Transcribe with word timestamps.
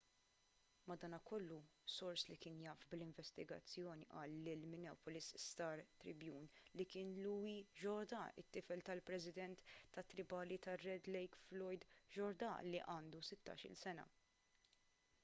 madankollu 0.91 1.57
sors 1.95 2.21
li 2.29 2.35
kien 2.43 2.55
jaf 2.61 2.85
bl-investigazzjoni 2.93 4.05
qal 4.13 4.31
lill-minneapolis 4.47 5.27
star-tribune 5.43 6.65
li 6.81 6.87
kien 6.95 7.13
louis 7.25 7.77
jourdain 7.83 8.39
it-tifel 8.43 8.81
tal-president 8.89 9.63
tat-tribali 9.97 10.57
tar-red 10.67 11.11
lake 11.17 11.43
floyd 11.45 11.85
jourdain 12.17 12.57
u 12.63 12.73
li 12.75 12.81
għandu 12.95 13.21
sittax-il 13.29 13.77
sena 13.87 14.07